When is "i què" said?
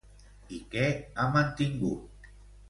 0.55-0.87